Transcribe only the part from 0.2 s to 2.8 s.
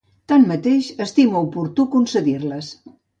Tanmateix, estima oportú concedir-les.